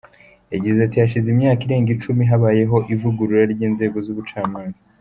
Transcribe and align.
Yagize 0.53 0.77
ati 0.81 0.95
«Hashize 1.03 1.27
imyaka 1.33 1.61
irenga 1.63 1.89
icumi 1.95 2.23
habayeho 2.31 2.77
ivugurura 2.93 3.43
ry’inzego 3.53 3.97
z’ubucamanza. 4.05 4.79